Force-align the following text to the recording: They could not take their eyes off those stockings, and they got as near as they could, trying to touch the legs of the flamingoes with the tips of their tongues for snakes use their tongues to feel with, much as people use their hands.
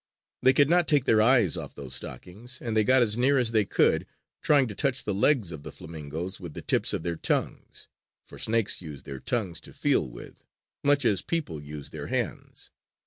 They 0.41 0.53
could 0.53 0.67
not 0.67 0.87
take 0.87 1.05
their 1.05 1.21
eyes 1.21 1.55
off 1.55 1.75
those 1.75 1.93
stockings, 1.93 2.57
and 2.59 2.75
they 2.75 2.83
got 2.83 3.03
as 3.03 3.17
near 3.19 3.37
as 3.37 3.51
they 3.51 3.65
could, 3.65 4.07
trying 4.41 4.67
to 4.69 4.73
touch 4.73 5.03
the 5.03 5.13
legs 5.13 5.51
of 5.51 5.61
the 5.61 5.71
flamingoes 5.71 6.39
with 6.39 6.55
the 6.55 6.63
tips 6.63 6.91
of 6.91 7.03
their 7.03 7.15
tongues 7.17 7.87
for 8.23 8.39
snakes 8.39 8.81
use 8.81 9.03
their 9.03 9.19
tongues 9.19 9.61
to 9.61 9.71
feel 9.73 10.09
with, 10.09 10.43
much 10.83 11.05
as 11.05 11.21
people 11.21 11.61
use 11.61 11.91
their 11.91 12.07
hands. 12.07 12.71